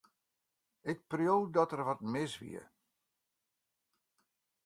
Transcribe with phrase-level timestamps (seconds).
[0.91, 2.63] Ik preau dat der wat mis wie.